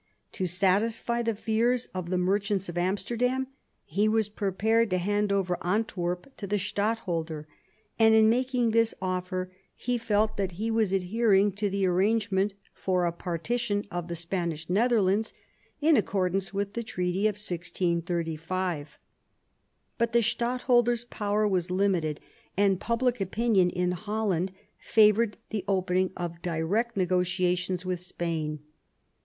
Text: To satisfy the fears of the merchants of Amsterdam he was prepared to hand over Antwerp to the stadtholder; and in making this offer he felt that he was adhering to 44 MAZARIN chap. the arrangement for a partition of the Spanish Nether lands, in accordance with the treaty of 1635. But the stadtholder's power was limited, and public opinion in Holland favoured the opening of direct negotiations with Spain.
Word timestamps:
To 0.31 0.47
satisfy 0.47 1.21
the 1.21 1.35
fears 1.35 1.85
of 1.93 2.09
the 2.09 2.17
merchants 2.17 2.67
of 2.67 2.75
Amsterdam 2.75 3.45
he 3.85 4.07
was 4.07 4.29
prepared 4.29 4.89
to 4.89 4.97
hand 4.97 5.31
over 5.31 5.63
Antwerp 5.63 6.35
to 6.37 6.47
the 6.47 6.57
stadtholder; 6.57 7.45
and 7.99 8.15
in 8.15 8.27
making 8.27 8.71
this 8.71 8.95
offer 8.99 9.51
he 9.75 9.99
felt 9.99 10.37
that 10.37 10.53
he 10.53 10.71
was 10.71 10.91
adhering 10.91 11.51
to 11.51 11.67
44 11.67 11.67
MAZARIN 11.67 11.71
chap. 11.71 11.71
the 11.71 11.85
arrangement 11.85 12.53
for 12.73 13.05
a 13.05 13.11
partition 13.11 13.85
of 13.91 14.07
the 14.07 14.15
Spanish 14.15 14.67
Nether 14.71 15.01
lands, 15.03 15.33
in 15.81 15.95
accordance 15.95 16.51
with 16.51 16.73
the 16.73 16.81
treaty 16.81 17.27
of 17.27 17.33
1635. 17.35 18.97
But 19.99 20.13
the 20.13 20.23
stadtholder's 20.23 21.05
power 21.05 21.47
was 21.47 21.69
limited, 21.69 22.19
and 22.57 22.79
public 22.79 23.21
opinion 23.21 23.69
in 23.69 23.91
Holland 23.91 24.51
favoured 24.79 25.37
the 25.51 25.63
opening 25.67 26.11
of 26.17 26.41
direct 26.41 26.97
negotiations 26.97 27.85
with 27.85 27.99
Spain. 27.99 28.63